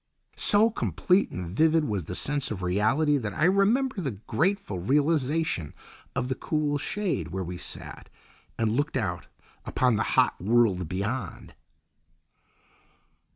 So 0.37 0.71
complete 0.71 1.29
and 1.29 1.45
vivid 1.45 1.83
was 1.85 2.05
the 2.05 2.15
sense 2.15 2.49
of 2.49 2.63
reality, 2.63 3.17
that 3.19 3.35
I 3.35 3.43
remember 3.43 4.01
the 4.01 4.09
grateful 4.25 4.79
realisation 4.79 5.75
of 6.15 6.27
the 6.27 6.33
cool 6.33 6.79
shade 6.79 7.27
where 7.27 7.43
we 7.43 7.57
sat 7.57 8.09
and 8.57 8.71
looked 8.75 8.97
out 8.97 9.27
upon 9.63 9.97
the 9.97 10.01
hot 10.17 10.41
world 10.41 10.89
beyond. 10.89 11.53